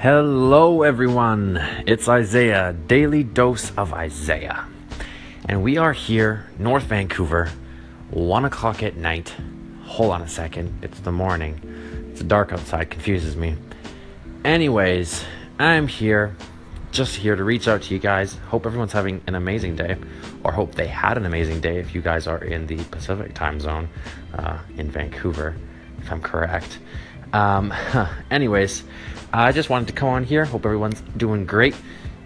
[0.00, 1.56] Hello, everyone.
[1.84, 4.64] It's Isaiah, Daily Dose of Isaiah.
[5.48, 7.50] And we are here, North Vancouver,
[8.10, 9.34] 1 o'clock at night.
[9.86, 11.60] Hold on a second, it's the morning.
[12.12, 13.56] It's dark outside, confuses me.
[14.44, 15.24] Anyways,
[15.58, 16.36] I'm here,
[16.92, 18.34] just here to reach out to you guys.
[18.50, 19.96] Hope everyone's having an amazing day,
[20.44, 23.58] or hope they had an amazing day if you guys are in the Pacific time
[23.58, 23.88] zone
[24.34, 25.56] uh, in Vancouver,
[26.00, 26.78] if I'm correct.
[27.32, 27.74] Um,
[28.30, 28.84] anyways,
[29.32, 30.44] I just wanted to come on here.
[30.46, 31.74] Hope everyone's doing great,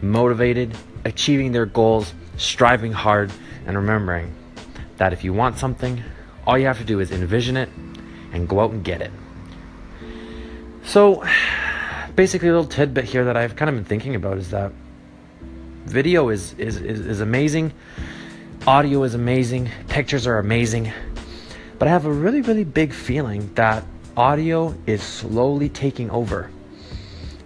[0.00, 3.32] motivated, achieving their goals, striving hard,
[3.66, 4.34] and remembering
[4.98, 6.02] that if you want something,
[6.46, 7.68] all you have to do is envision it
[8.32, 9.10] and go out and get it.
[10.84, 11.24] So,
[12.14, 14.72] basically, a little tidbit here that I've kind of been thinking about is that
[15.86, 17.72] video is, is, is, is amazing,
[18.64, 20.92] audio is amazing, pictures are amazing,
[21.80, 23.84] but I have a really, really big feeling that
[24.16, 26.48] audio is slowly taking over.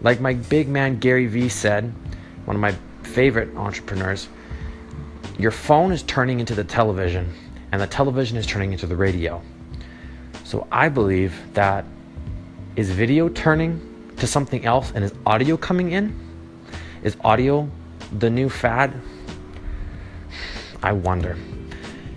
[0.06, 1.92] Like my big man Gary Vee said,
[2.44, 2.70] one of my
[3.02, 4.28] favorite entrepreneurs,
[5.36, 7.34] your phone is turning into the television,
[7.72, 9.42] and the television is turning into the radio.
[10.44, 11.84] So I believe that
[12.76, 16.16] is video turning to something else and is audio coming in?
[17.02, 17.68] Is audio
[18.16, 18.94] the new fad?
[20.84, 21.36] I wonder.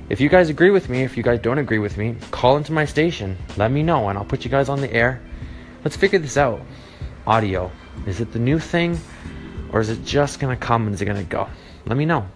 [0.10, 2.72] If you guys agree with me, if you guys don't agree with me, call into
[2.72, 3.36] my station.
[3.58, 5.24] Let me know and I'll put you guys on the air.
[5.84, 6.62] Let's figure this out.
[7.30, 7.72] Audio.
[8.08, 9.00] Is it the new thing
[9.72, 11.48] or is it just going to come and is it going to go?
[11.86, 12.28] Let me know.